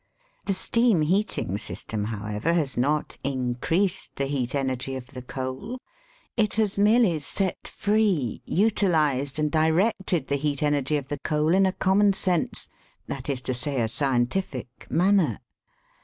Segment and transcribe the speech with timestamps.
[0.45, 5.79] The steam heating system, however, has not increased the heat energy of the coal;
[6.35, 11.67] it has merely set free, utilised, and directed the heat energy of the coal in
[11.67, 12.67] a common sense—
[13.09, 15.39] that is to say, a scientific— manner.